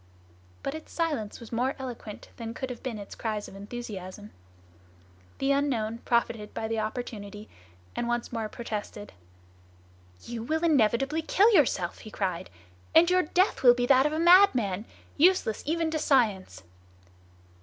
[0.63, 4.31] But its silence was more eloquent than could have been its cries of enthusiasm.
[5.37, 7.47] The unknown profited by the opportunity
[7.95, 9.13] and once more protested:
[10.23, 12.49] "You will inevitably kill yourself!" he cried;
[12.95, 14.85] "and your death will be that of a madman,
[15.17, 16.63] useless even to science!"